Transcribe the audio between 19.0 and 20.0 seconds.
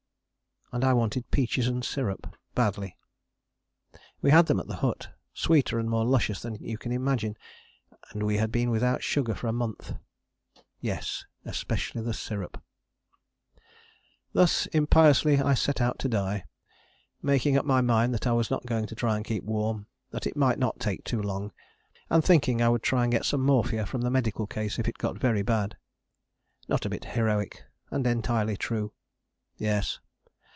and keep warm,